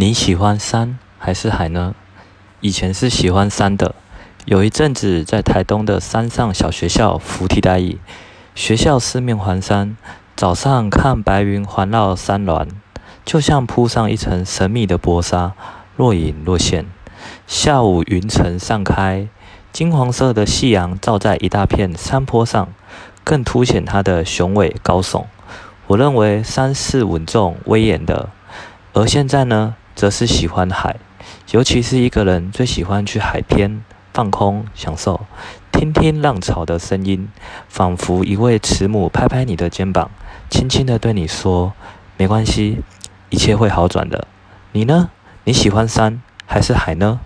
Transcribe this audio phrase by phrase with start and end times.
[0.00, 1.92] 你喜欢山还是海呢？
[2.60, 3.96] 以前是喜欢山的，
[4.44, 7.98] 有一阵子在台东的山上小学校扶梯待椅，
[8.54, 9.96] 学校四面环山，
[10.36, 12.68] 早上看白云环绕山峦，
[13.24, 15.54] 就像铺上一层神秘的薄纱，
[15.96, 16.86] 若隐若现。
[17.48, 19.26] 下午云层散开，
[19.72, 22.68] 金黄色的夕阳照在一大片山坡上，
[23.24, 25.24] 更凸显它的雄伟高耸。
[25.88, 28.28] 我认为山是稳重威严的，
[28.92, 29.74] 而现在呢？
[29.98, 30.94] 则是喜欢海，
[31.50, 33.82] 尤其是一个人最喜欢去海边
[34.14, 35.26] 放空享受，
[35.72, 37.28] 听听浪潮的声音，
[37.68, 40.08] 仿佛一位慈母拍拍你的肩膀，
[40.48, 41.72] 轻轻地对你说
[42.16, 42.78] ：“没关系，
[43.30, 44.28] 一切会好转的。”
[44.70, 45.10] 你呢？
[45.42, 47.18] 你喜欢山还是海呢？